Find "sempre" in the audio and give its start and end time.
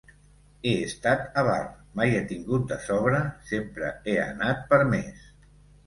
3.53-3.95